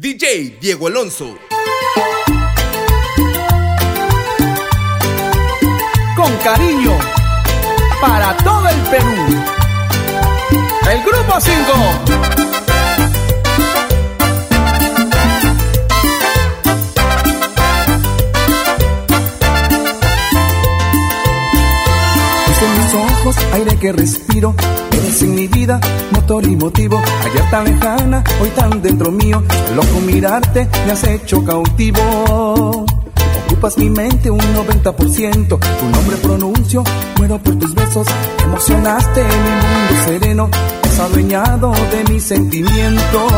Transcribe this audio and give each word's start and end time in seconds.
DJ 0.00 0.58
Diego 0.60 0.86
Alonso. 0.86 1.36
Con 6.14 6.36
cariño 6.36 6.96
para 8.00 8.36
todo 8.36 8.68
el 8.68 8.80
Perú. 8.82 9.42
El 10.88 11.02
grupo 11.02 11.40
5. 11.40 12.47
Aire 23.52 23.76
que 23.76 23.92
respiro. 23.92 24.54
Eres 24.92 25.22
en 25.22 25.34
mi 25.34 25.46
vida, 25.46 25.80
motor 26.12 26.44
y 26.44 26.56
motivo. 26.56 27.00
Ayer 27.24 27.50
tan 27.50 27.64
lejana, 27.64 28.24
hoy 28.40 28.48
tan 28.50 28.82
dentro 28.82 29.10
mío. 29.10 29.42
Loco 29.74 30.00
mirarte, 30.00 30.68
me 30.86 30.92
has 30.92 31.04
hecho 31.04 31.44
cautivo. 31.44 32.86
Ocupas 33.46 33.78
mi 33.78 33.90
mente 33.90 34.30
un 34.30 34.40
90%. 34.40 35.58
Tu 35.58 35.86
nombre 35.90 36.16
pronuncio, 36.18 36.84
muero 37.18 37.38
por 37.38 37.58
tus 37.58 37.74
besos. 37.74 38.06
Emocionaste 38.44 39.22
mi 39.22 39.50
mundo 39.50 40.04
sereno. 40.04 40.50
Has 40.82 40.98
adueñado 41.00 41.72
de 41.72 42.12
mis 42.12 42.22
sentimientos. 42.22 43.32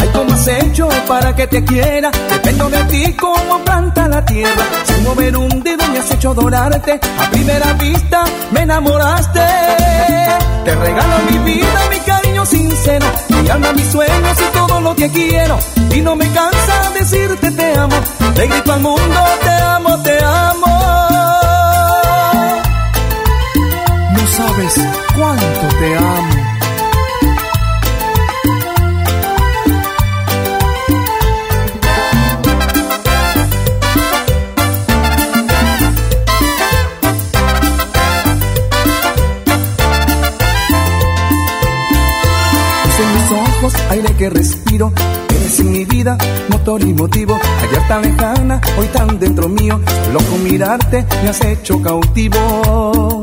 Ay, 0.00 0.08
¿cómo 0.12 0.32
has 0.32 0.48
hecho 0.48 0.88
para 1.08 1.34
que 1.34 1.46
te 1.46 1.64
quiera? 1.64 2.10
Dependo 2.30 2.68
de 2.68 2.84
ti 2.84 3.12
como 3.14 3.58
planta 3.64 4.08
la 4.08 4.24
tierra. 4.24 4.64
Sin 4.84 5.04
mover 5.04 5.36
un 5.36 5.62
dedo 5.62 5.86
me 5.88 5.98
has 5.98 6.10
hecho 6.10 6.30
adorarte. 6.30 7.00
A 7.18 7.30
primera 7.30 7.72
vista 7.74 8.24
me 8.52 8.60
enamoraste. 8.62 9.40
Te 10.64 10.74
regalo 10.74 11.16
mi 11.30 11.38
vida, 11.38 11.80
mi 11.90 11.98
cariño 12.00 12.44
sincero. 12.44 13.06
Mi 13.28 13.48
alma, 13.48 13.72
mis 13.72 13.86
sueños 13.86 14.36
y 14.40 14.56
todo 14.56 14.80
lo 14.80 14.94
que 14.96 15.10
quiero. 15.10 15.58
Y 15.94 16.00
no 16.00 16.16
me 16.16 16.28
cansa 16.32 16.90
decirte 16.98 17.50
te 17.50 17.74
amo. 17.78 17.96
Le 18.36 18.46
grito 18.46 18.72
al 18.72 18.80
mundo, 18.80 19.20
te 19.42 19.50
amo, 19.50 20.02
te 20.02 20.24
amo. 20.24 20.66
No 24.12 24.26
sabes 24.26 24.74
cuánto 25.16 25.76
te 25.78 25.96
amo. 25.96 26.35
Aire 43.90 44.14
que 44.16 44.30
respiro. 44.30 44.92
Eres 45.28 45.60
en 45.60 45.72
mi 45.72 45.84
vida, 45.84 46.16
motor 46.48 46.82
y 46.82 46.92
motivo. 46.92 47.38
Ayer 47.62 47.88
tan 47.88 48.02
lejana, 48.02 48.60
hoy 48.78 48.86
tan 48.86 49.18
dentro 49.18 49.48
mío. 49.48 49.80
Loco 50.12 50.36
mirarte, 50.42 51.06
me 51.22 51.30
has 51.30 51.44
hecho 51.44 51.80
cautivo. 51.82 53.22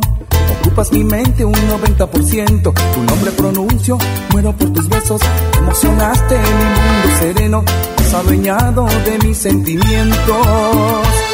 Ocupas 0.59 0.91
mi 0.91 1.03
mente 1.03 1.44
un 1.44 1.53
90%. 1.53 2.73
Tu 2.94 3.03
nombre 3.03 3.31
pronuncio, 3.31 3.97
muero 4.31 4.56
por 4.56 4.72
tus 4.72 4.88
besos. 4.89 5.22
Emocionaste 5.58 6.36
mi 6.36 6.66
mundo 6.66 7.19
sereno. 7.19 7.64
Has 8.14 9.06
de 9.06 9.17
mis 9.23 9.38
sentimientos. 9.39 11.33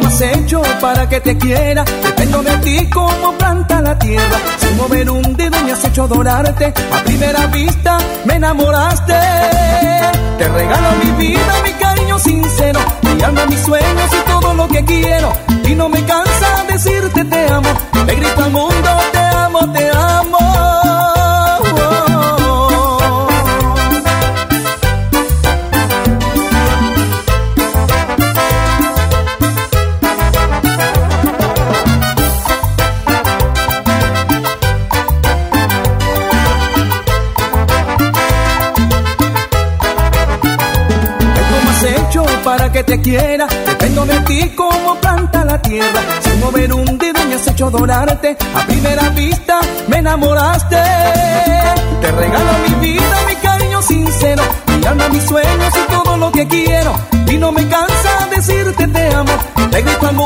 ¿Cómo 0.00 0.08
has 0.08 0.20
hecho 0.20 0.62
para 0.80 1.08
que 1.08 1.20
te 1.20 1.36
quiera? 1.36 1.84
Dependo 2.02 2.42
de 2.42 2.56
ti 2.58 2.88
como 2.90 3.32
planta 3.36 3.80
la 3.80 3.98
tierra. 3.98 4.38
Sin 4.58 4.76
mover 4.76 5.10
un 5.10 5.36
dedo 5.36 5.60
me 5.64 5.72
has 5.72 5.84
hecho 5.84 6.04
adorarte. 6.04 6.72
A 6.92 7.04
primera 7.04 7.46
vista 7.46 7.98
me 8.24 8.34
enamoraste. 8.34 9.14
Te 10.38 10.48
regalo 10.48 10.88
mi 11.04 11.26
vida, 11.26 11.54
mi 11.64 11.72
cariño 11.72 12.18
sincero. 12.18 12.80
Mi 13.02 13.22
alma, 13.22 13.46
mis 13.46 13.60
sueños 13.60 14.10
y 14.12 14.30
todo 14.30 14.54
lo 14.54 14.68
que 14.68 14.84
quiero. 14.84 15.32
Y 15.64 15.74
no 15.74 15.88
me 15.88 16.02
cansa 16.04 16.64
decirte 16.68 17.24
te 17.24 17.48
amo. 17.48 17.68
Le 18.06 18.14
grito 18.14 18.44
al 18.44 18.50
mundo, 18.50 18.90
te 19.12 19.18
amo, 19.18 19.72
te 19.72 19.90
amo. 19.90 20.09
Adorarte. 47.70 48.36
A 48.54 48.66
primera 48.66 49.08
vista 49.10 49.60
me 49.88 49.98
enamoraste. 49.98 50.76
Te 52.00 52.12
regalo 52.12 52.52
mi 52.66 52.74
vida, 52.86 53.16
mi 53.28 53.36
cariño 53.36 53.82
sincero. 53.82 54.42
Mi 54.78 54.86
alma, 54.86 55.08
mis 55.08 55.24
sueños 55.24 55.72
y 55.76 55.92
todo 55.92 56.16
lo 56.16 56.32
que 56.32 56.46
quiero. 56.46 56.92
Y 57.26 57.36
no 57.36 57.52
me 57.52 57.66
cansa 57.68 58.28
decirte 58.34 58.86
te 58.88 59.14
amo. 59.14 59.32
Te 59.70 59.82
grito 59.82 60.06
al 60.06 60.16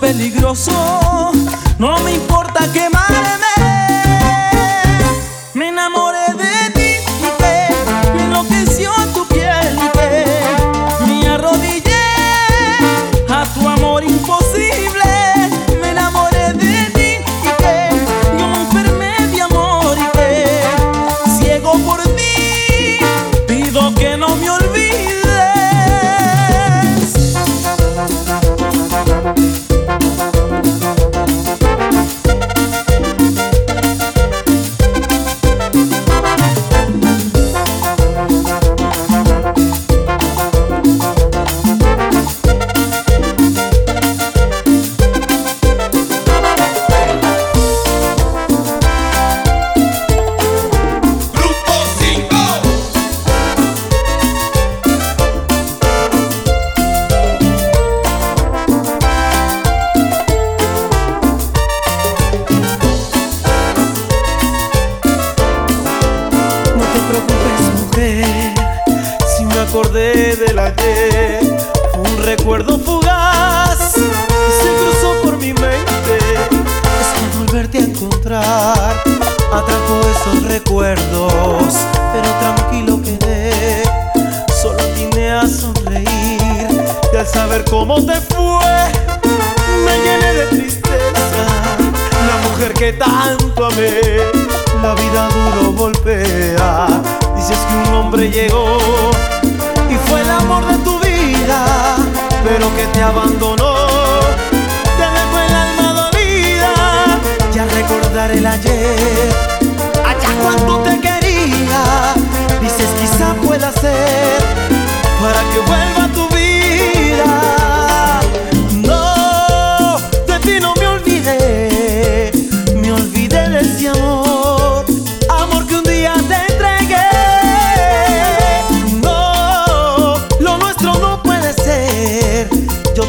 y 0.00 0.30
aquel 2.64 2.94
amor 2.94 3.49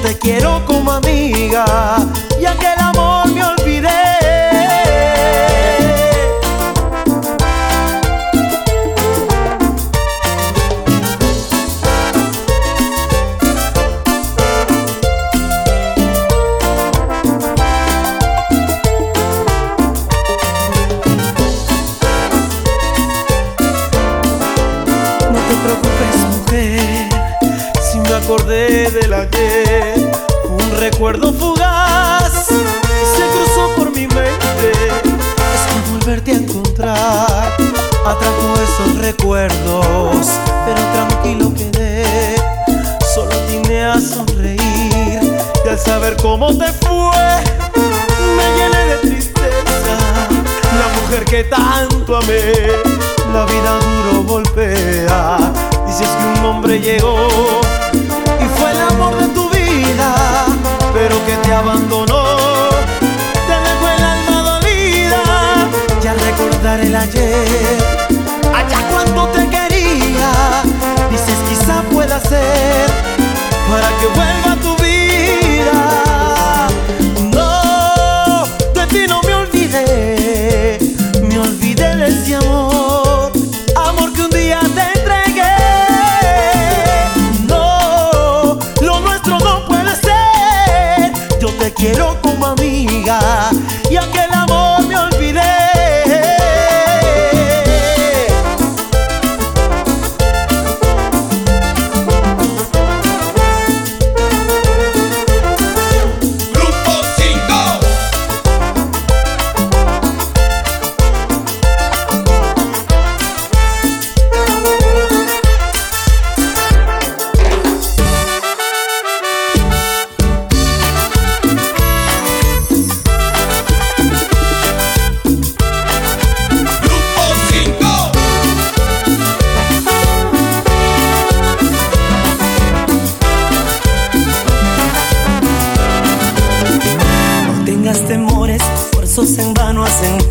me 0.01 0.09
olvidé. 0.09 0.40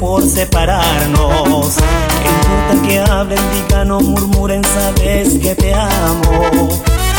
Por 0.00 0.26
separarnos. 0.26 1.76
¿Qué 2.22 2.28
importa 2.28 2.88
que 2.88 2.98
hablen, 3.00 3.38
digan 3.52 3.90
o 3.90 4.00
murmuren, 4.00 4.62
sabes 4.64 5.38
que 5.38 5.54
te 5.54 5.74
amo. 5.74 6.68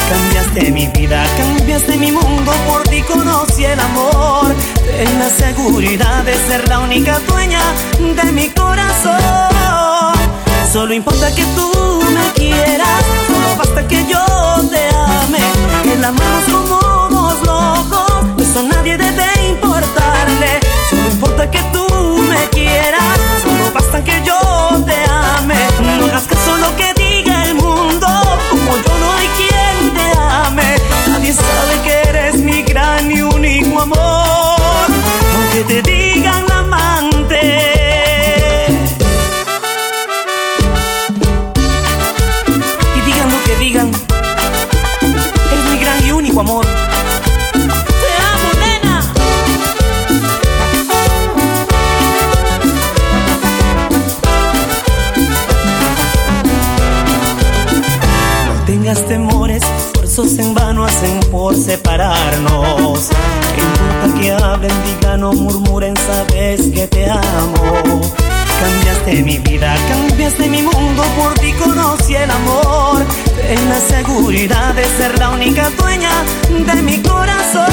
Cambiaste 0.09 0.71
mi 0.71 0.87
vida, 0.87 1.23
cambiaste 1.37 1.95
mi 1.97 2.11
mundo, 2.11 2.51
por 2.67 2.83
ti 2.83 3.01
conocí 3.03 3.63
el 3.63 3.79
amor. 3.79 4.53
Ten 4.85 5.19
la 5.19 5.29
seguridad 5.29 6.23
de 6.23 6.33
ser 6.33 6.67
la 6.67 6.79
única 6.79 7.19
dueña 7.27 7.61
de 7.99 8.31
mi 8.31 8.49
corazón. 8.49 9.21
Solo 10.71 10.93
importa 10.93 11.33
que 11.33 11.43
tú 11.55 11.71
me 12.13 12.31
quieras, 12.33 13.03
solo 13.27 13.55
basta 13.57 13.87
que 13.87 14.05
yo 14.07 14.25
te 14.69 14.87
ame. 14.95 15.93
El 15.93 16.03
amor 16.03 16.43
como 16.51 17.09
dos 17.09 17.41
locos, 17.45 18.41
eso 18.41 18.63
nadie 18.63 18.97
debe 18.97 19.49
importarle. 19.49 20.70
Solo 21.01 21.13
importa 21.13 21.49
que 21.49 21.63
tú 21.73 21.87
me 22.29 22.47
quieras, 22.49 23.17
solo 23.41 23.71
basta 23.73 24.03
que 24.03 24.21
yo 24.23 24.37
te 24.85 25.03
ame. 25.09 25.55
No 25.97 26.05
hagas 26.05 26.25
caso 26.25 26.57
lo 26.57 26.75
que 26.75 26.93
diga 26.93 27.43
el 27.45 27.55
mundo, 27.55 28.07
como 28.51 28.77
yo 28.77 28.97
no 28.99 29.11
hay 29.13 29.27
quien 29.29 29.93
te 29.95 30.19
ame. 30.19 30.75
Nadie 31.07 31.33
sabe 31.33 31.81
que 31.83 32.09
eres 32.09 32.37
mi 32.37 32.61
gran 32.61 33.11
y 33.11 33.19
único 33.19 33.81
amor, 33.81 34.91
aunque 35.37 35.63
te 35.63 35.81
digan 35.81 36.45
amante. 36.51 37.39
Y 42.95 43.01
digan 43.01 43.31
lo 43.31 43.43
que 43.43 43.55
digan, 43.55 43.91
eres 45.51 45.65
mi 45.71 45.79
gran 45.79 46.05
y 46.05 46.11
único 46.11 46.41
amor. 46.41 46.70
Temores, 58.81 59.61
esfuerzos 59.63 60.39
en 60.39 60.55
vano 60.55 60.83
hacen 60.83 61.19
por 61.31 61.55
separarnos. 61.55 63.09
¿Qué 63.55 63.61
importa 63.61 64.19
que 64.19 64.31
hablen, 64.31 64.71
digan 64.83 65.23
o 65.23 65.33
murmuren, 65.33 65.95
sabes 65.95 66.61
que 66.73 66.87
te 66.87 67.09
amo. 67.09 68.01
Cambiaste 68.59 69.23
mi 69.23 69.37
vida, 69.37 69.75
cambiaste 69.87 70.49
mi 70.49 70.63
mundo, 70.63 71.03
por 71.17 71.33
ti 71.35 71.53
conocí 71.53 72.15
el 72.15 72.31
amor. 72.31 73.05
En 73.47 73.69
la 73.69 73.79
seguridad 73.79 74.73
de 74.73 74.83
ser 74.83 75.17
la 75.19 75.29
única 75.29 75.69
dueña 75.77 76.11
de 76.49 76.81
mi 76.81 76.97
corazón. 77.01 77.65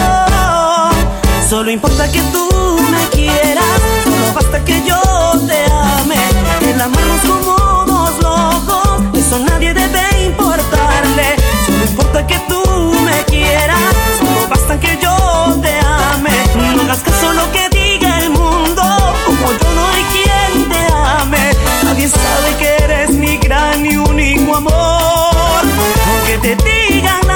Solo 1.49 1.71
importa 1.71 2.11
que 2.13 2.21
tú 2.33 2.49
me 2.91 3.09
quieras, 3.17 3.81
solo 4.05 4.35
basta 4.35 4.63
que 4.63 4.85
yo 4.85 5.01
te 5.47 5.65
ame. 5.73 6.71
El 6.71 6.81
amarnos 6.81 7.21
como 7.23 7.85
dos 7.87 8.23
locos, 8.23 9.19
eso 9.19 9.39
nadie 9.39 9.73
debe 9.73 10.18
importarle. 10.29 11.37
Solo 11.67 11.85
importa 11.85 12.27
que 12.27 12.39
tú 12.49 12.63
me 13.05 13.25
quieras, 13.25 13.79
solo 14.19 14.49
basta 14.49 14.79
que 14.79 14.99
yo 15.01 15.17
te 15.63 15.79
ame. 15.81 16.37
No 16.75 16.83
hagas 16.83 17.01
caso 17.01 17.33
lo 17.33 17.51
que 17.53 17.69
diga 17.71 18.19
el 18.21 18.31
mundo, 18.31 18.83
como 19.27 19.53
yo 19.53 19.69
no 19.75 19.89
hay 19.89 20.05
quien 20.15 20.69
te 20.69 20.83
ame. 21.21 21.53
Nadie 21.85 22.09
sabe 22.09 22.57
que 22.59 22.85
eres 22.85 23.11
mi 23.11 23.39
gran 23.39 23.85
y 23.85 23.97
único 23.97 24.57
amor, 24.57 25.63
aunque 26.09 26.39
te 26.39 26.57
digan 26.65 27.28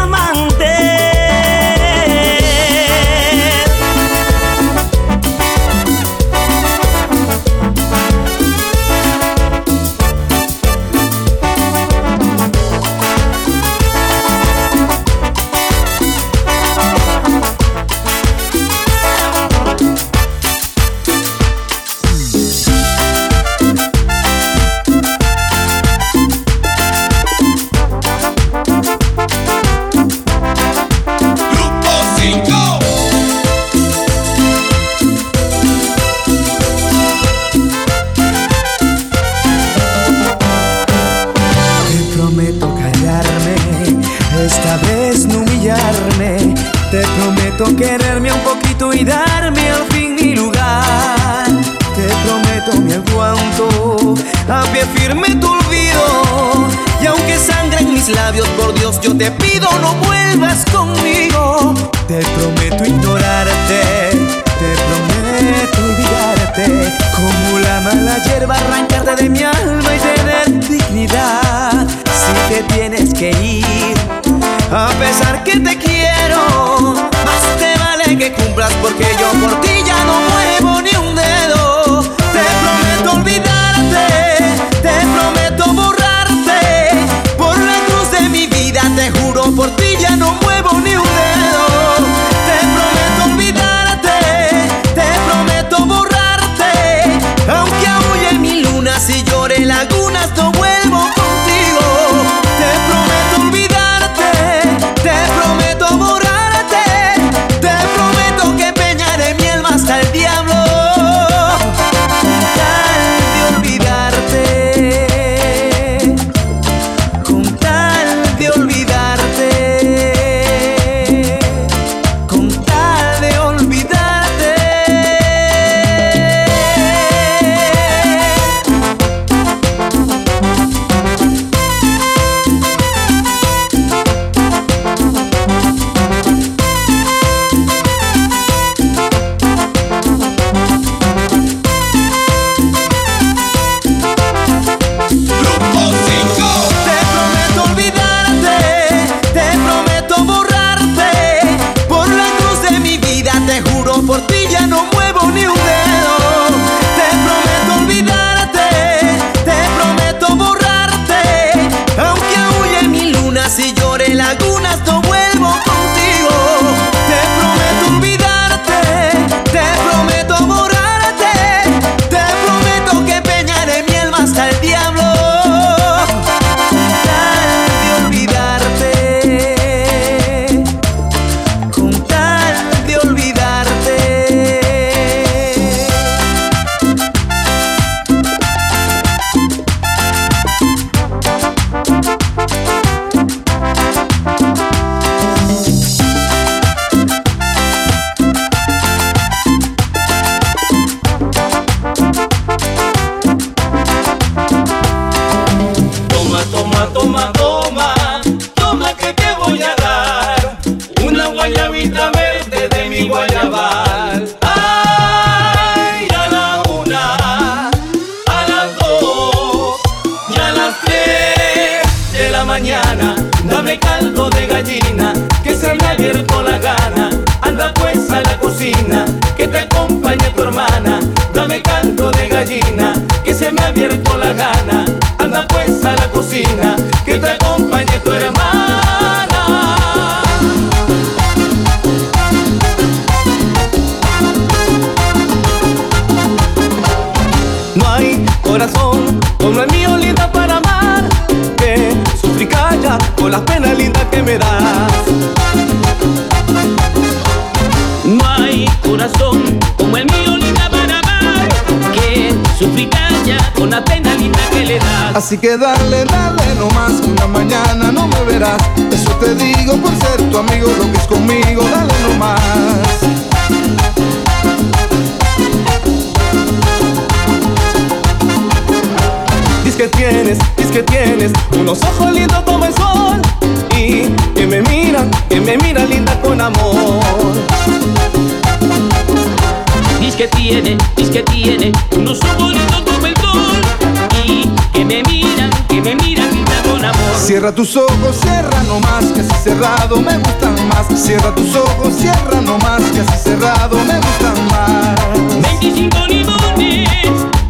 Cierra 297.42 297.56
tus 297.56 297.76
ojos, 297.76 298.16
cierra 298.22 298.62
nomás, 298.68 299.04
que 299.06 299.20
así 299.20 299.34
cerrado 299.42 300.00
me 300.00 300.16
gustan 300.16 300.54
más. 300.68 300.86
Cierra 300.94 301.34
tus 301.34 301.56
ojos, 301.56 301.92
cierra 301.92 302.40
nomás, 302.40 302.80
que 302.92 303.00
así 303.00 303.18
cerrado 303.18 303.78
me 303.84 303.96
gustan 303.96 304.46
más. 304.46 305.42
25 305.60 306.06
limones. 306.06 307.41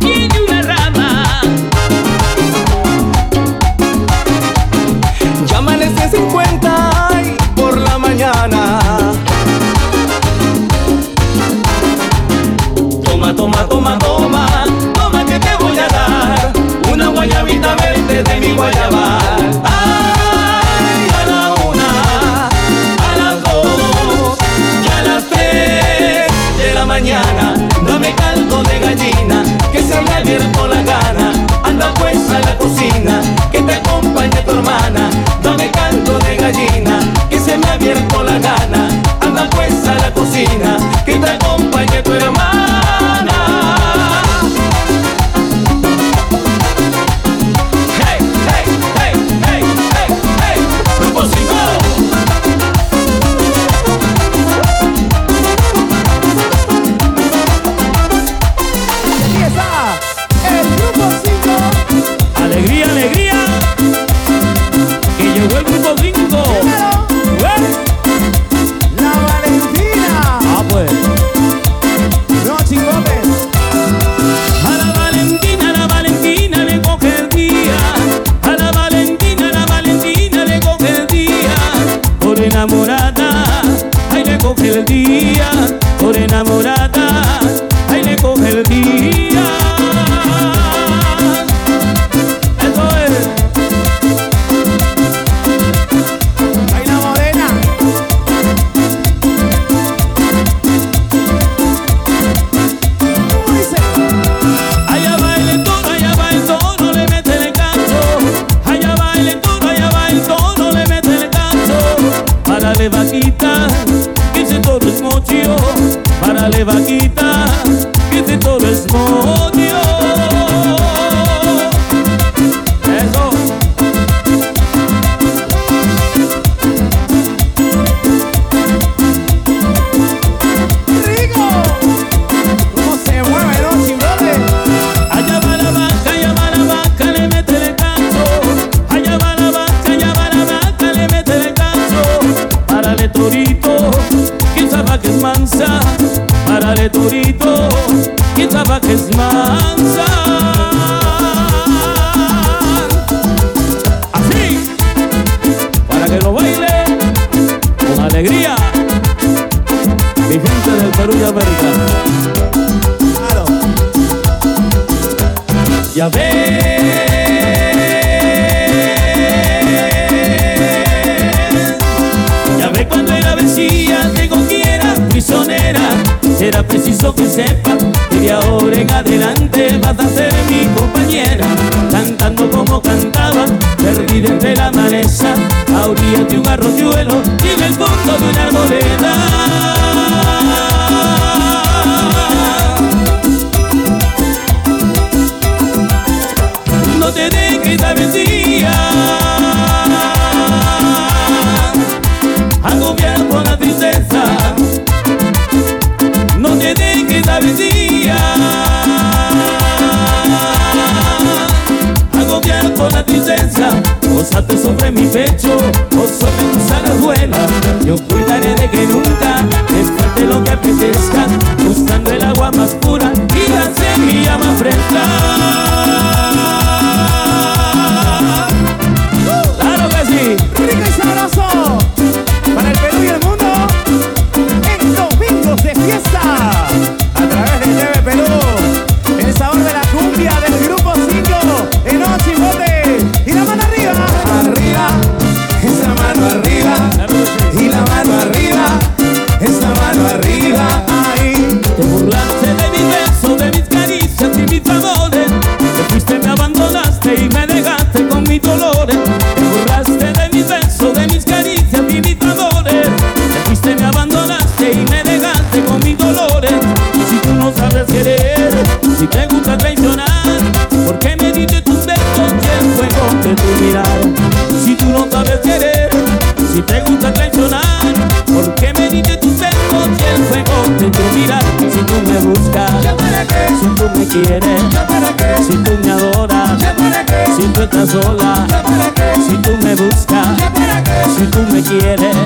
Me 291.53 291.62
quieres, 291.62 292.17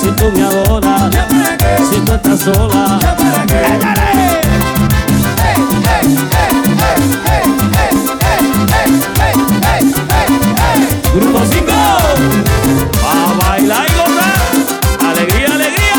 si 0.00 0.10
tú 0.12 0.32
me 0.34 0.42
adoras, 0.42 1.10
si 1.90 2.00
tú 2.00 2.12
estás 2.14 2.40
sola. 2.40 2.98
Grupo 11.14 11.40
5, 11.50 11.72
a 13.06 13.34
bailar 13.38 13.86
y 13.86 13.94
gozar, 13.98 15.10
alegría, 15.10 15.54
alegría. 15.54 15.96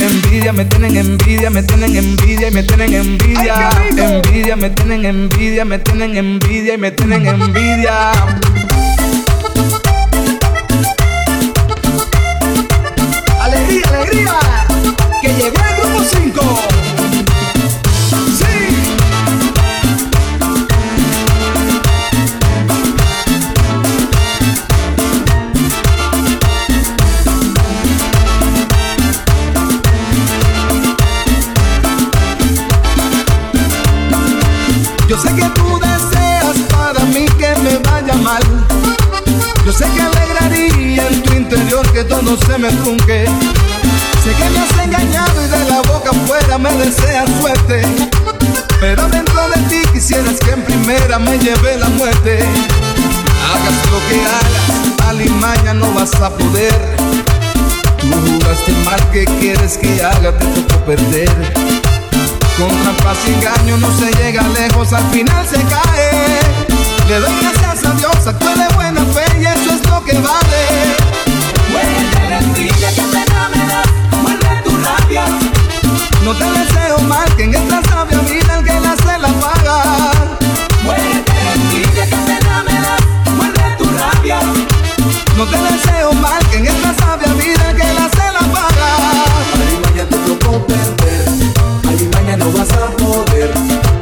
Envidia, 0.00 0.52
me 0.52 0.64
tienen 0.64 0.96
envidia, 0.96 1.50
me 1.50 1.62
tienen 1.62 1.96
envidia 1.96 2.48
y 2.48 2.50
me 2.52 2.62
tienen 2.62 2.94
envidia. 2.94 3.70
Envidia, 3.96 4.56
me 4.56 4.70
tienen 4.70 5.04
envidia, 5.04 5.64
me 5.64 5.78
tienen 5.78 6.16
envidia 6.16 6.41
y 6.74 6.78
me 6.78 6.90
tienen 6.90 7.26
envidia. 7.26 8.31
Quisieras 50.12 50.40
que 50.40 50.50
en 50.50 50.62
primera 50.62 51.18
me 51.18 51.38
lleve 51.38 51.76
la 51.78 51.88
muerte. 51.88 52.38
Hagas 53.50 53.90
lo 53.90 53.98
que 54.08 54.20
hagas, 54.20 55.08
al 55.08 55.20
y 55.22 55.28
mañana 55.30 55.74
no 55.74 55.92
vas 55.92 56.14
a 56.16 56.30
poder. 56.30 56.96
Tú 57.98 58.10
jugaste 58.26 58.72
mal, 58.84 59.00
que 59.10 59.24
quieres 59.40 59.78
que 59.78 60.02
haga? 60.02 60.36
Te 60.36 60.44
tocó 60.44 60.84
perder. 60.84 61.30
Con 62.58 62.68
trampas 62.82 63.18
y 63.26 63.32
engaño 63.32 63.76
no 63.78 63.90
se 63.98 64.10
llega 64.22 64.46
lejos, 64.48 64.92
al 64.92 65.08
final 65.10 65.46
se 65.46 65.62
cae. 65.64 66.40
Le 67.08 67.18
doy 67.18 67.32
gracias 67.40 67.84
a 67.84 67.94
Dios, 67.94 68.26
actué 68.26 68.54
de 68.54 68.74
buena 68.74 69.00
fe 69.06 69.24
y 69.40 69.44
eso 69.44 69.74
es 69.74 69.90
lo 69.90 70.04
que 70.04 70.12
vale. 70.18 70.62
Muérete 71.70 72.28
la 72.80 72.92
que 72.92 73.02
me 73.02 73.24
das, 73.66 74.62
tu 74.64 74.70
rabia. 74.76 75.51
No 76.24 76.34
te 76.34 76.44
deseo 76.44 76.98
mal, 77.08 77.28
que 77.36 77.44
en 77.44 77.54
esta 77.54 77.82
sabia 77.90 78.18
vida 78.20 78.58
el 78.58 78.64
que 78.64 78.80
la 78.80 78.96
se 78.96 79.18
la 79.18 79.28
paga. 79.40 80.12
Muérete 80.84 81.32
envidia 81.54 82.04
que 82.06 82.16
pena 82.16 82.64
me 82.66 82.74
das, 82.74 83.34
muerde 83.36 83.76
tu 83.78 83.84
rabia. 83.84 84.40
No 85.36 85.44
te 85.46 85.56
deseo 85.56 86.12
mal, 86.14 86.42
que 86.50 86.58
en 86.58 86.66
esta 86.66 86.94
sabia 86.94 87.32
vida 87.34 87.70
el 87.70 87.76
que 87.76 87.92
la 87.94 88.08
se 88.08 88.32
la 88.32 88.40
paga. 88.52 88.88
Arriba 89.54 90.06
te 90.08 90.16
tocó 90.16 90.66
perder 90.66 91.22
no 92.36 92.50
vas 92.52 92.72
a 92.72 92.90
poder. 92.96 93.52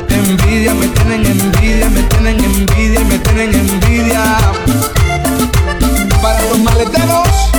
Envidia, 0.08 0.74
me 0.74 0.86
tienen 0.88 1.26
envidia, 1.26 1.88
me 1.90 2.02
tienen 2.02 2.44
envidia, 2.44 3.00
me 3.00 3.18
tienen 3.18 3.54
envidia. 3.54 4.22
Para 6.22 6.42
los 6.42 6.58
maleteros, 6.60 7.49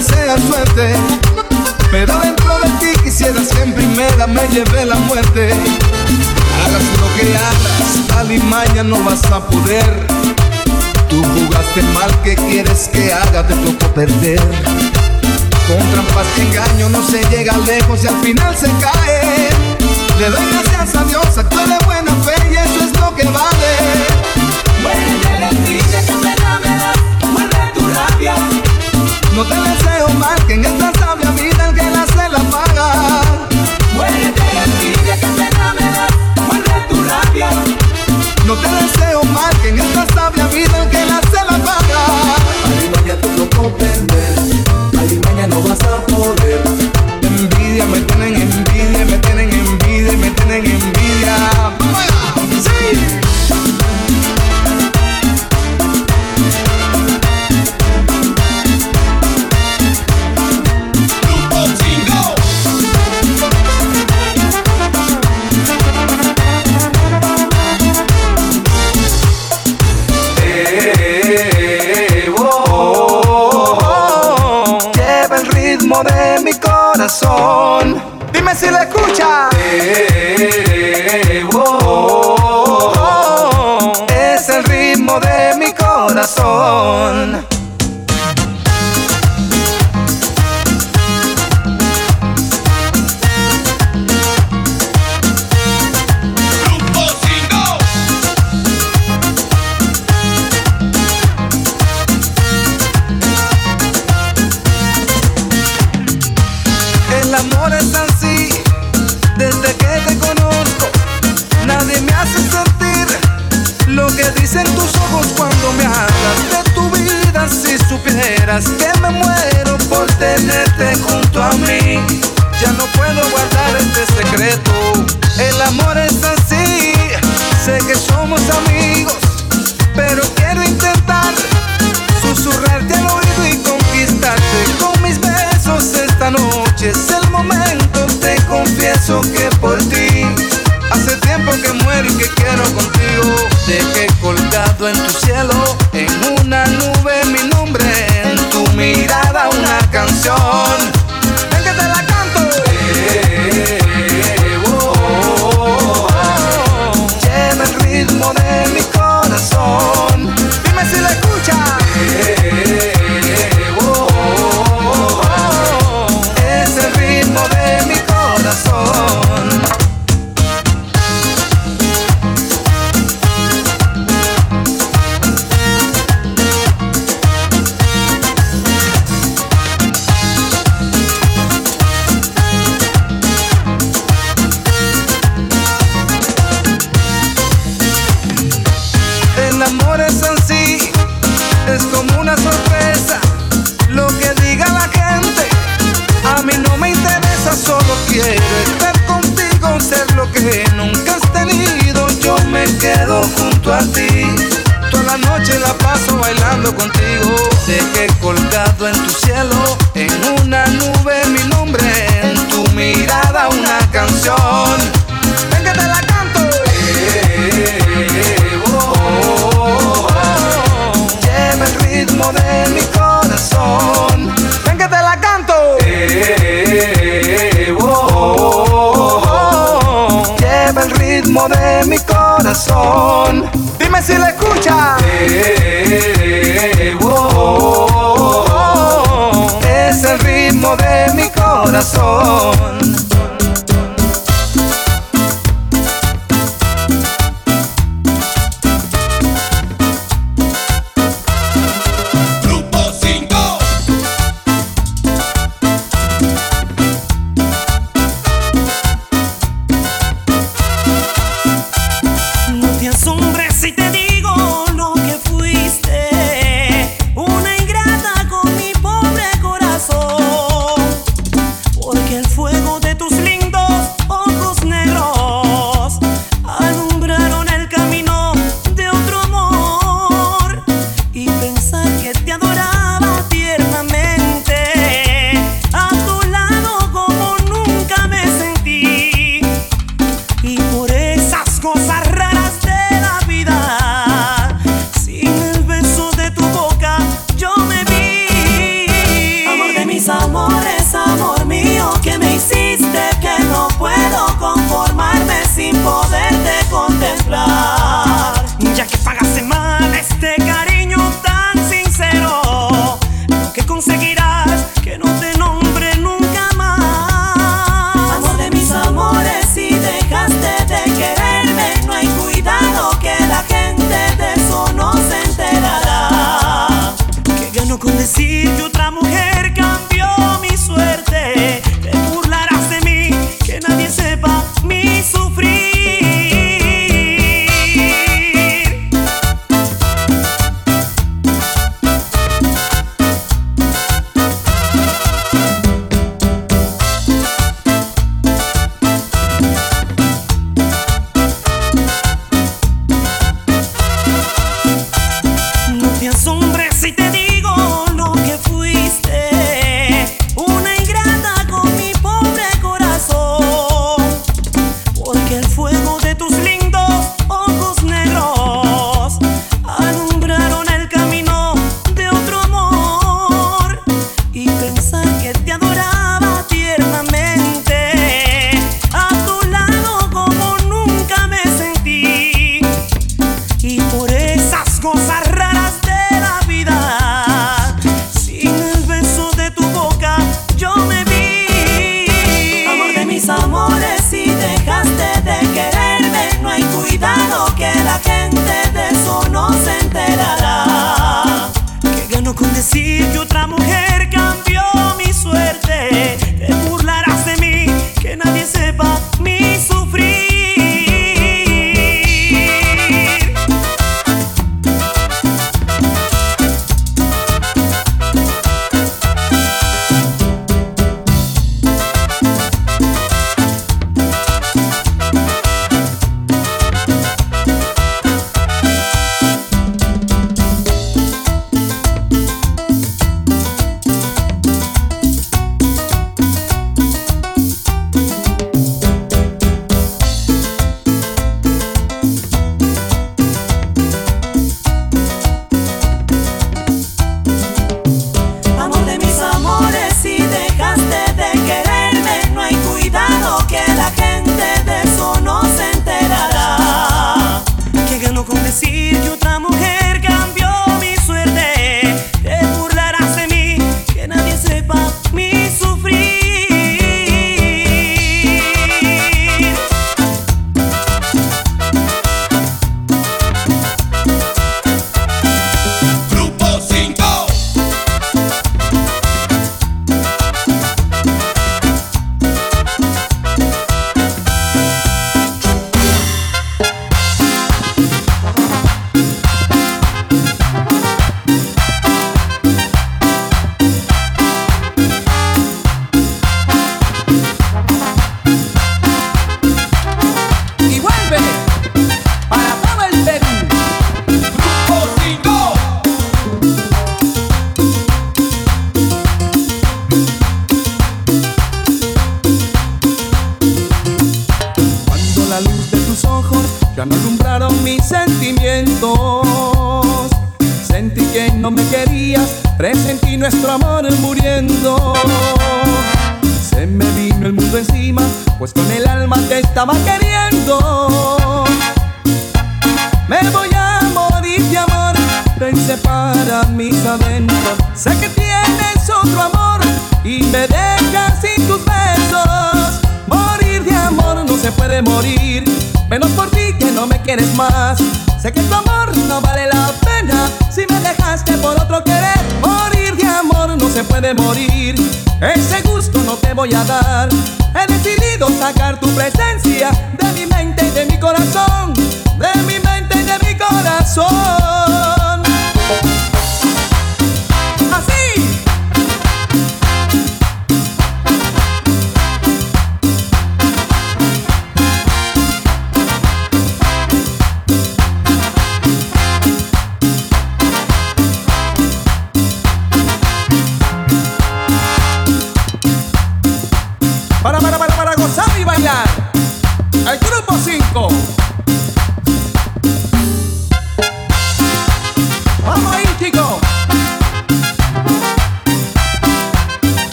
deseas 0.00 0.40
suerte. 0.48 0.94
Pero 1.90 2.18
dentro 2.20 2.58
de 2.60 2.68
ti 2.80 3.00
quisieras 3.02 3.48
que 3.48 3.62
en 3.62 3.74
primera 3.74 4.26
me 4.26 4.46
lleve 4.48 4.86
la 4.86 4.96
muerte. 4.96 5.52
Hagas 6.64 6.82
lo 7.00 7.08
que 7.16 7.36
hagas, 7.36 8.08
tal 8.08 8.32
y 8.32 8.38
mañana 8.38 8.84
no 8.84 9.02
vas 9.04 9.24
a 9.26 9.44
poder. 9.46 10.06
Tú 11.08 11.22
jugaste 11.22 11.82
mal, 11.94 12.10
¿qué 12.22 12.34
quieres 12.36 12.88
que 12.92 13.12
haga? 13.12 13.46
Te 13.46 13.54
tocó 13.54 13.92
perder. 13.92 14.40
Con 15.66 15.90
trampas 15.92 16.26
y 16.36 16.40
engaño 16.42 16.88
no 16.88 17.02
se 17.02 17.22
llega 17.28 17.56
lejos 17.58 18.02
y 18.04 18.06
al 18.06 18.20
final 18.20 18.56
se 18.56 18.68
cae. 18.80 19.50
Le 20.18 20.30
doy 20.30 20.46
gracias 20.52 20.96
a 20.96 21.04
Dios, 21.04 21.38
actué 21.38 21.66
de 21.66 21.78
buena 21.84 22.12
fe 22.24 22.34
y 22.50 22.54
eso 22.54 22.84
es 22.84 23.00
lo 23.00 23.14
que 23.14 23.24
vale. 23.24 24.10
No 29.40 29.46
te 29.46 29.54
deseo 29.54 30.06
mal, 30.18 30.46
que 30.46 30.52
en 30.52 30.64
esta 30.66 30.92
sabia 31.00 31.30
vida 31.30 31.68
el 31.70 31.74
que 31.74 31.90
la 31.90 32.06
se 32.06 32.28
la 32.28 32.40
paga. 32.50 33.22
Muerde 33.94 34.34
la 34.36 34.64
envidia 34.64 35.14
que 35.18 35.26
pena 35.28 35.74
me 35.80 35.90
das, 35.96 36.10
muerde 36.46 36.86
tu 36.90 37.02
rabia. 37.02 37.48
No 38.44 38.54
te 38.56 38.68
deseo 38.68 39.24
mal, 39.32 39.50
que 39.62 39.70
en 39.70 39.80
esta 39.80 40.04
sabia 40.14 40.46
vida 40.48 40.82
el 40.82 40.90
que 40.90 41.06
la 41.06 41.22
se 41.22 41.42
la 41.50 41.56
paga. 41.56 42.04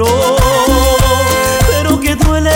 pero, 0.00 0.36
pero 1.68 2.00
que 2.00 2.16
duele. 2.16 2.50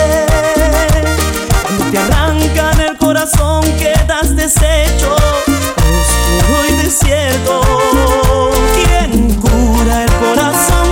Cuando 1.61 1.85
te 1.91 1.97
arrancan 1.97 2.81
el 2.81 2.97
corazón 2.97 3.63
quedas 3.77 4.35
deshecho, 4.35 5.15
oscuro 5.15 6.65
y 6.69 6.71
desierto. 6.83 7.61
¿Quién 8.75 9.35
cura 9.35 10.03
el 10.03 10.11
corazón? 10.13 10.84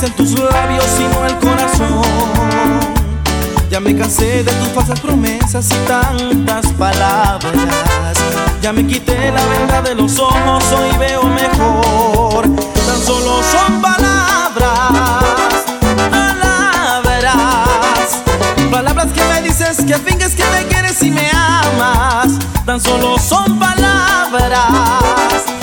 Dicen 0.00 0.16
tus 0.16 0.38
labios 0.38 0.86
y 0.98 1.02
no 1.14 1.26
el 1.26 1.36
corazón. 1.38 2.00
Ya 3.70 3.80
me 3.80 3.94
cansé 3.96 4.42
de 4.42 4.52
tus 4.52 4.68
falsas 4.68 4.98
promesas 5.00 5.68
y 5.70 5.74
tantas 5.86 6.66
palabras. 6.72 7.52
Ya 8.62 8.72
me 8.72 8.86
quité 8.86 9.30
la 9.30 9.44
venda 9.46 9.82
de 9.82 9.94
los 9.94 10.18
ojos, 10.18 10.64
hoy 10.72 10.96
veo 10.98 11.24
mejor. 11.24 12.46
Tan 12.46 13.00
solo 13.04 13.42
son 13.42 13.82
palabras, 13.82 15.64
palabras. 16.10 17.36
Palabras 18.70 19.08
que 19.12 19.22
me 19.24 19.42
dices 19.42 19.84
que 19.86 19.96
finges 19.96 20.34
que 20.34 20.44
me 20.44 20.66
quieres 20.66 21.02
y 21.02 21.10
me 21.10 21.28
amas. 21.30 22.38
Tan 22.64 22.80
solo 22.80 23.18
son 23.18 23.58
palabras. 23.58 25.59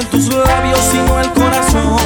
Dicen 0.00 0.10
tus 0.10 0.34
labios 0.34 0.80
y 0.94 0.98
no 0.98 1.20
el 1.20 1.32
corazón. 1.32 1.98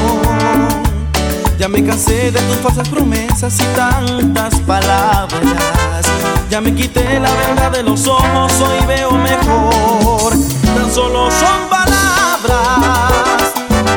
Ya 1.59 1.69
me 1.69 1.85
cansé 1.85 2.31
de 2.31 2.41
tus 2.41 2.57
falsas 2.57 2.89
promesas 2.89 3.59
y 3.61 3.65
tantas 3.77 4.55
palabras. 4.61 6.07
Ya 6.51 6.61
me 6.61 6.75
quité 6.75 7.21
la 7.21 7.31
venda 7.35 7.71
de 7.71 7.83
los 7.83 8.07
ojos, 8.07 8.53
hoy 8.61 8.87
veo 8.87 9.13
mejor. 9.13 10.33
Tan 10.75 10.93
solo 10.93 11.31
son 11.31 11.69
palabras, 11.71 13.13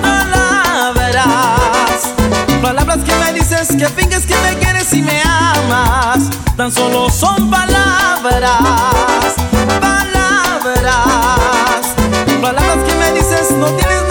palabras. 0.02 2.14
Palabras 2.62 3.00
que 3.04 3.16
me 3.16 3.34
dices 3.34 3.68
que 3.78 3.88
finges 3.88 4.26
que 4.26 4.36
me 4.38 4.58
quieres 4.60 4.94
y 4.94 5.02
me 5.02 5.22
amas. 5.24 6.30
Tan 6.56 6.72
solo 6.72 7.10
son 7.10 7.50
palabras. 7.50 9.37
No 13.58 13.76
tienes 13.76 14.07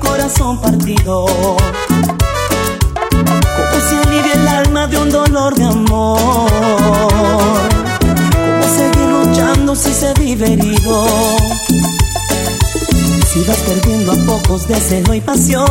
corazón 0.00 0.60
partido? 0.60 1.26
¿Cómo 3.56 3.80
se 3.88 3.96
alivia 3.96 4.32
el 4.34 4.48
alma 4.48 4.86
de 4.88 4.98
un 4.98 5.10
dolor 5.10 5.54
de 5.54 5.64
amor? 5.64 6.18
¿Cómo 8.00 8.62
seguir 8.76 9.08
luchando 9.08 9.76
si 9.76 9.92
se 9.94 10.12
vive 10.14 10.54
herido? 10.54 11.06
Si 13.32 13.44
vas 13.44 13.58
perdiendo 13.58 14.12
a 14.12 14.16
pocos 14.26 14.66
deseo 14.66 15.14
y 15.14 15.20
pasión 15.20 15.64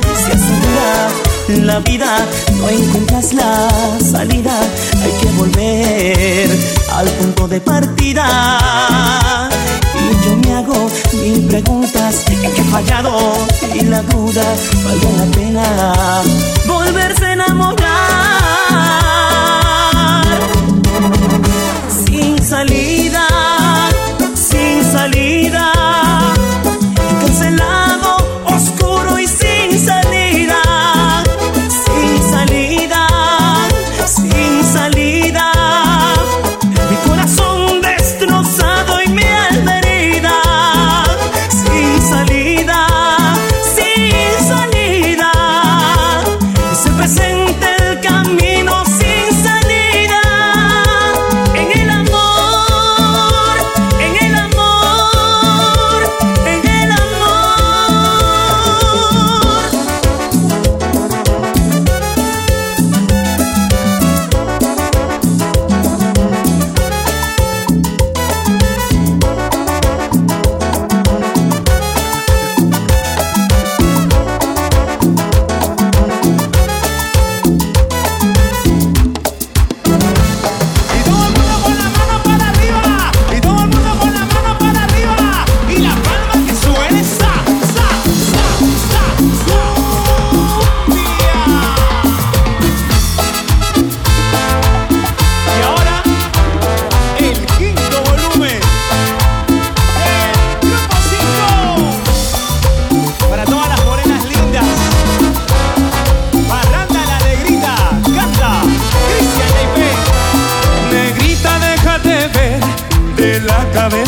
Y 0.00 0.16
si 0.16 0.30
asegura 0.30 1.21
la 1.48 1.78
vida 1.80 2.18
no 2.58 2.68
encuentras 2.68 3.32
la 3.32 3.68
salida. 4.00 4.58
Hay 5.02 5.12
que 5.20 5.26
volver 5.36 6.50
al 6.92 7.08
punto 7.08 7.48
de 7.48 7.60
partida. 7.60 9.48
Y 9.94 10.24
yo 10.24 10.36
me 10.36 10.54
hago 10.54 10.90
mil 11.12 11.46
preguntas 11.46 12.24
en 12.28 12.40
qué 12.40 12.60
he 12.60 12.64
fallado 12.64 13.34
Y 13.74 13.84
la 13.84 14.02
duda 14.02 14.42
vale 14.84 15.16
la 15.16 15.24
pena 15.36 16.22
volverse 16.66 17.24
a 17.26 17.32
enamorar 17.34 18.61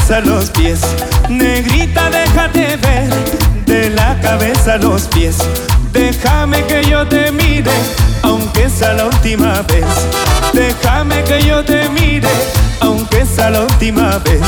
cabeza 0.05 0.17
a 0.17 0.21
los 0.21 0.51
pies. 0.51 0.81
Negrita, 1.31 2.11
déjate 2.11 2.77
ver 2.77 3.09
de 3.65 3.91
la 3.91 4.19
cabeza 4.21 4.75
a 4.75 4.77
los 4.77 5.03
pies. 5.09 5.37
Déjame 5.93 6.63
que 6.65 6.85
yo 6.85 7.07
te 7.07 7.31
mire, 7.33 7.71
aunque 8.23 8.69
sea 8.69 8.93
la 8.93 9.07
última 9.07 9.63
vez. 9.63 9.87
Déjame 10.53 11.23
que 11.25 11.43
yo 11.43 11.65
te 11.65 11.89
mire, 11.89 12.29
aunque 12.81 13.25
sea 13.25 13.51
la 13.51 13.63
última 13.63 14.19
vez. 14.19 14.43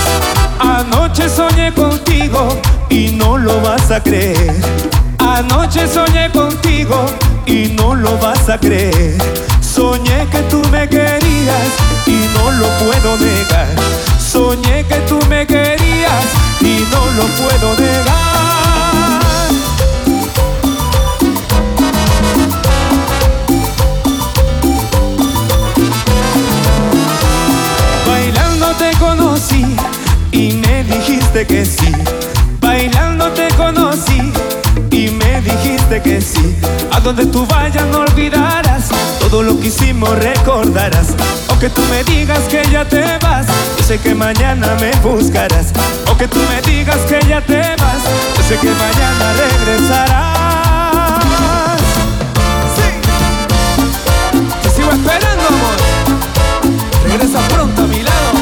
Anoche 0.59 1.29
soñé 1.29 1.73
contigo 1.73 2.49
y 2.91 3.13
no 3.13 3.39
lo 3.39 3.61
vas 3.63 3.91
a 3.91 4.03
creer. 4.03 4.55
Anoche 5.19 5.89
soñé 5.89 6.31
contigo 6.33 7.07
y 7.47 7.69
no 7.69 7.95
lo 7.95 8.19
vas 8.19 8.49
a 8.51 8.59
creer. 8.59 9.17
Soñé 9.63 10.27
que 10.31 10.41
tú 10.51 10.61
me 10.71 10.87
querías 10.89 11.69
y 12.07 12.29
no 12.35 12.51
lo 12.53 12.69
puedo 12.79 13.17
negar. 13.17 13.96
Soñé 14.47 14.85
que 14.85 14.95
tú 15.09 15.19
me 15.29 15.45
querías 15.45 16.25
y 16.61 16.87
no 16.93 17.05
lo 17.19 17.25
puedo 17.35 17.77
negar. 17.81 19.21
Bailando 28.07 28.69
te 28.77 28.97
conocí 28.99 29.67
y 30.31 30.53
me 30.53 30.85
dijiste 30.85 31.45
que 31.45 31.67
sí. 31.67 31.93
Bailando 32.61 33.33
te 33.33 33.49
conocí 33.57 34.33
y 34.93 35.09
me 35.09 35.41
dijiste 35.41 36.01
que 36.03 36.21
sí. 36.21 36.55
A 36.93 37.01
donde 37.01 37.27
tú 37.27 37.45
vayas 37.47 37.85
no 37.89 37.99
olvidarás, 38.03 38.91
todo 39.19 39.43
lo 39.43 39.59
que 39.59 39.67
hicimos 39.67 40.17
recordarás 40.17 41.17
que 41.61 41.71
tú 41.71 41.81
me 41.91 42.05
digas 42.05 42.41
que 42.51 42.63
ya 42.71 42.85
te 42.85 43.03
vas, 43.23 43.47
yo 43.79 43.85
sé 43.85 43.99
que 43.99 44.15
mañana 44.15 44.77
me 44.81 44.91
buscarás. 45.01 45.73
O 46.11 46.17
que 46.17 46.29
tú 46.29 46.39
me 46.51 46.61
digas 46.63 46.99
que 47.09 47.21
ya 47.27 47.41
te 47.41 47.61
vas, 47.77 48.03
yo 48.37 48.43
sé 48.47 48.59
que 48.59 48.71
mañana 48.71 49.33
regresarás. 49.33 50.39
Sí, 52.77 52.89
te 54.63 54.71
sigo 54.71 54.91
esperando, 54.91 55.47
amor. 55.49 55.77
Regresa 57.05 57.41
pronto 57.49 57.83
a 57.83 57.87
mi 57.87 58.03
lado. 58.03 58.33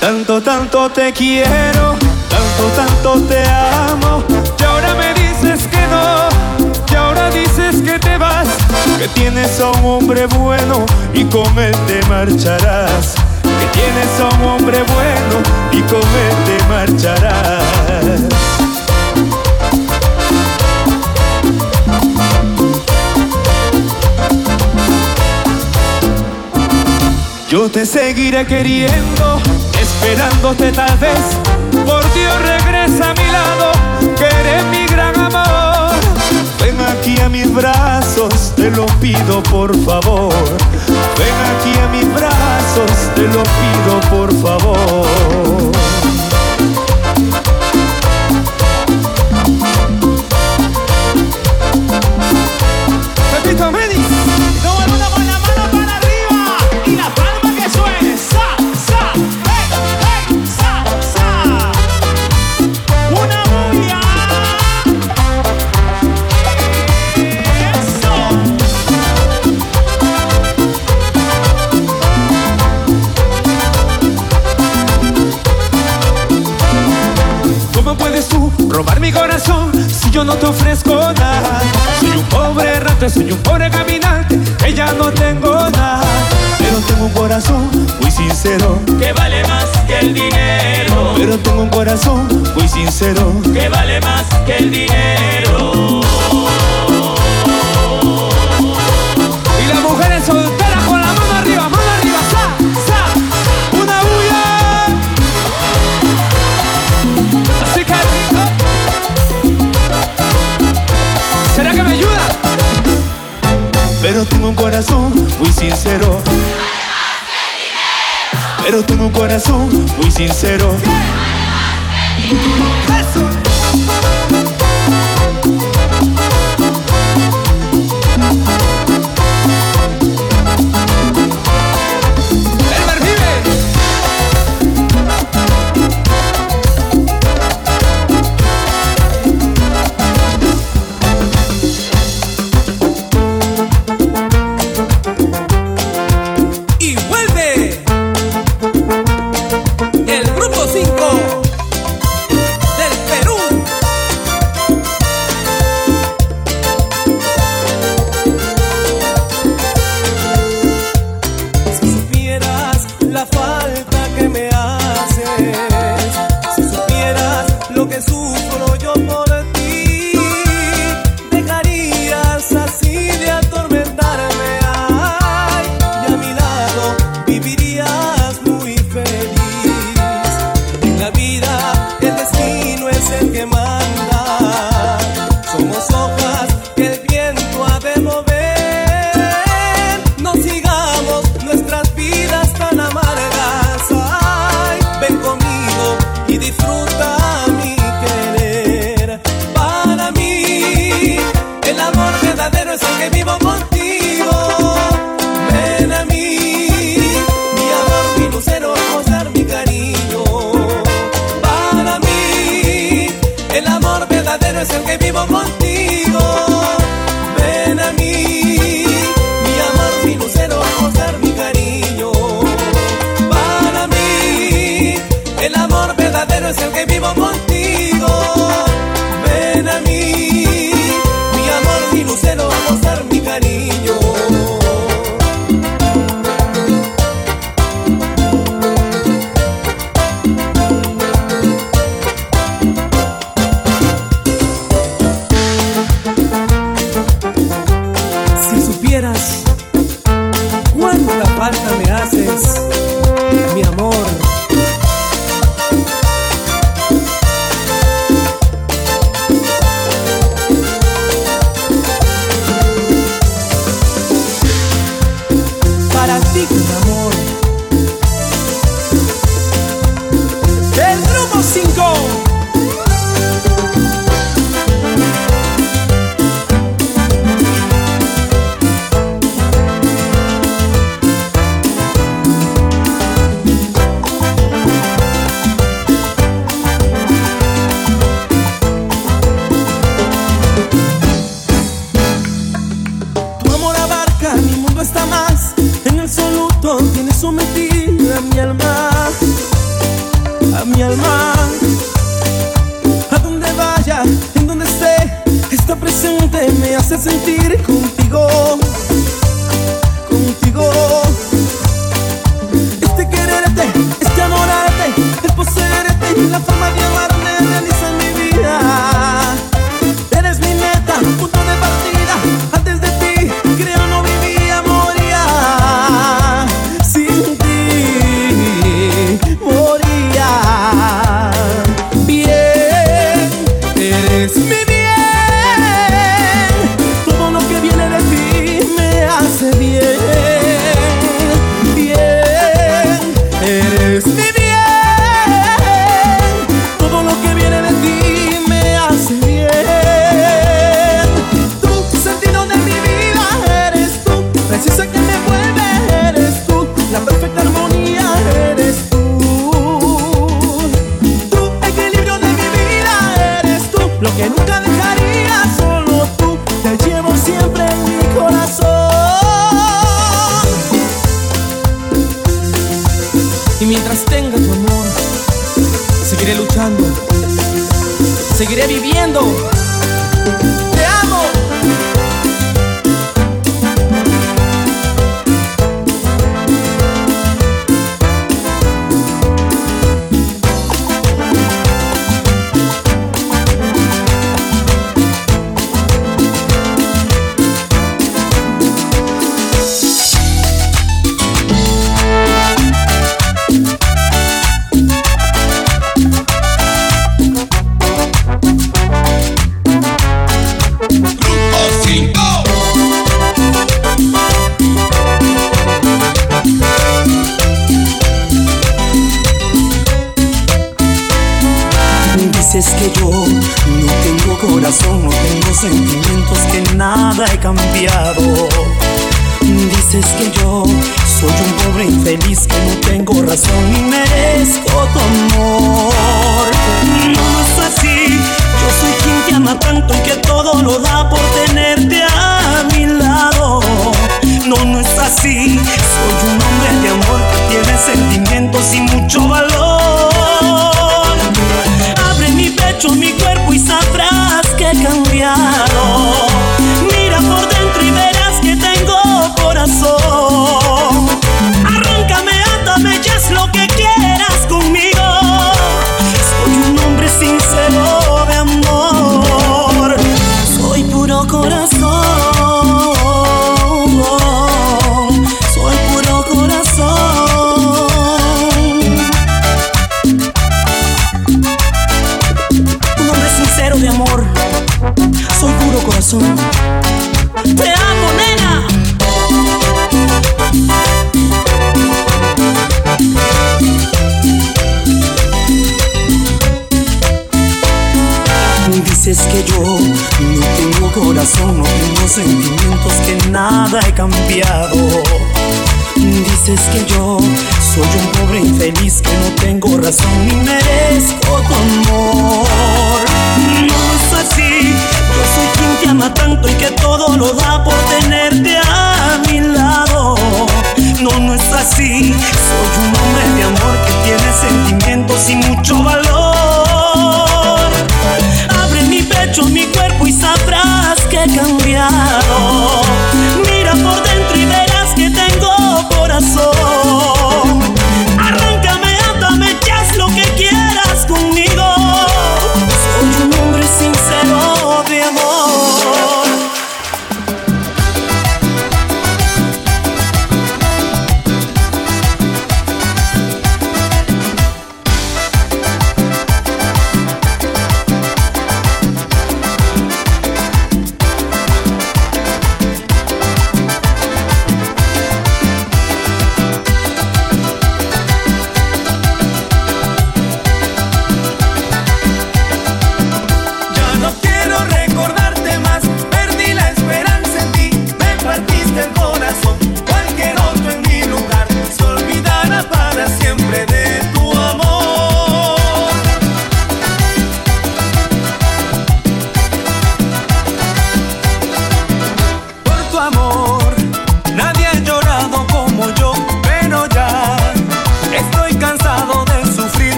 Tanto, 0.00 0.42
tanto 0.42 0.90
te 0.90 1.12
quiero, 1.12 1.96
tanto, 2.28 2.64
tanto 2.76 3.20
te 3.22 3.44
amo. 3.48 4.22
Y 4.58 4.62
ahora 4.62 4.94
me 4.94 5.14
dices 5.14 5.66
que 5.66 5.86
no, 5.88 6.28
y 6.92 6.94
ahora 6.94 7.30
dices 7.30 7.82
que 7.82 7.98
te 7.98 8.18
vas. 8.18 8.63
Que 8.98 9.08
tienes 9.08 9.60
a 9.60 9.70
un 9.70 9.84
hombre 9.84 10.26
bueno 10.26 10.86
y 11.12 11.24
con 11.24 11.58
él 11.58 11.74
te 11.86 12.02
marcharás. 12.08 13.14
Que 13.42 13.66
tienes 13.78 14.20
a 14.20 14.34
un 14.36 14.44
hombre 14.48 14.82
bueno 14.82 15.42
y 15.72 15.80
con 15.82 16.00
él 16.00 16.34
te 16.46 16.64
marcharás. 16.68 17.64
Yo 27.48 27.70
te 27.70 27.86
seguiré 27.86 28.44
queriendo, 28.46 29.40
esperándote 29.80 30.72
tal 30.72 30.98
vez. 30.98 31.20
Por 31.86 32.02
Dios 32.12 32.34
regresa 32.42 33.10
a 33.10 33.14
mi 33.14 33.30
lado, 33.30 33.72
que 34.16 34.24
eres 34.24 34.64
mi 34.72 34.86
gran 34.86 35.16
amor. 35.20 35.63
Ven 37.04 37.12
aquí 37.12 37.20
a 37.20 37.28
mis 37.28 37.52
brazos, 37.52 38.54
te 38.56 38.70
lo 38.70 38.86
pido 38.98 39.42
por 39.42 39.76
favor. 39.84 40.32
Ven 41.18 41.34
aquí 41.54 41.78
a 41.78 41.88
mis 41.88 42.14
brazos, 42.14 43.14
te 43.14 43.24
lo 43.24 43.42
pido 43.42 44.00
por 44.10 44.34
favor. 44.40 45.04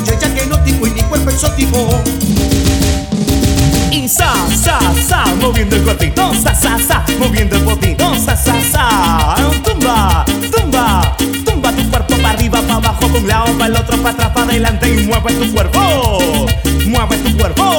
ya 0.00 0.18
ya 0.18 0.34
que 0.34 0.46
nótico 0.46 0.86
y 0.86 0.90
mi 0.90 1.02
cuerpo 1.02 1.30
exótico. 1.30 2.02
Y 3.90 4.08
sa, 4.08 4.32
sa, 4.50 4.78
sa, 5.08 5.24
moviendo 5.40 5.76
el 5.76 5.82
cuerpito, 5.82 6.34
sa, 6.34 6.54
sa, 6.54 6.78
sa, 6.78 7.04
moviendo 7.18 7.56
el 7.56 7.62
potito, 7.62 8.14
sa, 8.16 8.36
sa, 8.36 8.54
sa. 8.72 9.36
Tumba, 9.62 10.24
tumba, 10.50 11.16
tumba 11.44 11.72
tu 11.72 11.90
cuerpo 11.90 12.16
para 12.16 12.30
arriba, 12.30 12.60
para 12.62 12.74
abajo, 12.74 13.00
para 13.00 13.18
un 13.18 13.28
lado, 13.28 13.52
para 13.58 13.66
el 13.66 13.76
otro, 13.76 13.96
para 13.98 14.10
atrás, 14.10 14.30
para 14.30 14.50
adelante 14.50 14.88
y 14.88 15.06
mueve 15.06 15.32
tu 15.34 15.52
cuerpo, 15.52 15.80
mueve 16.86 17.16
tu 17.18 17.36
cuerpo. 17.36 17.73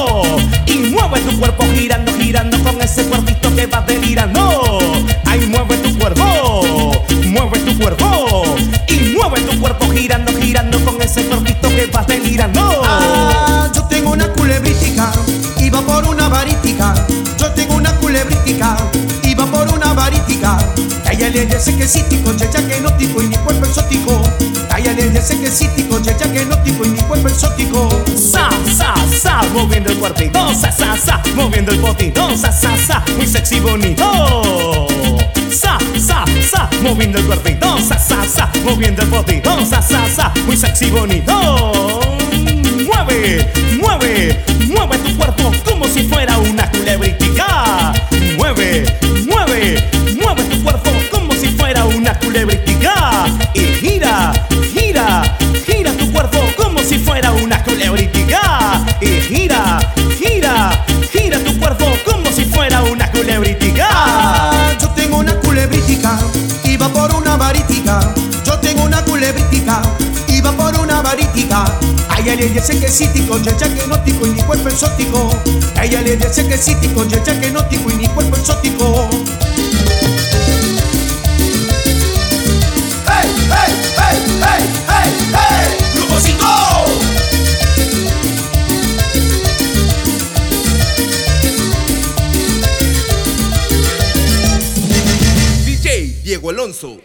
sequecítico, 21.86 22.34
checha 22.36 22.66
que 22.66 22.80
nótico 22.80 23.22
y 23.22 23.28
mi 23.28 23.36
cuerpo 23.36 23.64
exótico. 23.64 24.20
Cállale 24.68 25.08
de 25.10 25.22
sequecítico, 25.22 26.00
checha 26.00 26.30
que 26.32 26.44
nótico 26.44 26.84
y 26.84 26.88
mi 26.88 27.00
cuerpo 27.00 27.28
exótico. 27.28 27.88
Sa, 28.16 28.50
sa, 28.76 28.94
sa, 29.08 29.42
moviendo 29.52 29.92
el 29.92 29.98
cuartito, 29.98 30.52
sa, 30.54 30.72
sa, 30.72 30.96
sa, 30.96 31.22
moviendo 31.36 31.72
el 31.72 31.78
potito, 31.78 32.36
sa, 32.36 32.50
sa, 32.50 32.76
sa, 32.76 33.04
muy 33.16 33.26
sexy 33.26 33.60
bonito. 33.60 34.04
Sa, 35.50 35.78
sa, 35.96 36.24
sa, 36.50 36.68
moviendo 36.82 37.18
el 37.18 37.24
cuerpito, 37.24 37.78
sa, 37.78 37.98
sa, 37.98 38.24
sa, 38.24 38.50
moviendo 38.64 39.02
el 39.02 39.08
potito, 39.08 39.64
sa, 39.64 39.80
sa, 39.80 40.08
sa, 40.08 40.32
muy 40.44 40.56
sexy 40.56 40.90
bonito. 40.90 42.00
Mueve, 42.84 43.48
mueve, 43.80 44.44
mueve 44.66 44.98
tu 44.98 45.16
cuerpo 45.16 45.52
dice 72.66 72.80
que 72.80 72.88
sí, 72.88 73.06
tico, 73.08 73.38
ya 73.38 73.56
que 73.56 73.64
y 74.26 74.30
mi 74.30 74.42
cuerpo 74.42 74.68
exótico. 74.68 75.30
A 75.76 75.84
ella 75.84 76.02
le 76.02 76.16
dice 76.16 76.48
que 76.48 76.58
sí, 76.58 76.74
tico, 76.76 77.06
ya 77.06 77.22
que 77.22 77.46
y 77.46 77.94
mi 77.94 78.08
cuerpo 78.08 78.36
exótico. 78.36 79.08
¡Hey, 83.06 83.28
hey, 83.50 83.72
hey, 83.96 84.18
hey, 84.40 84.64
hey, 84.88 85.12
hey! 85.32 85.76
¡Grupo 85.94 86.18
5! 86.18 86.46
Diego 96.24 96.50
Alonso. 96.50 96.98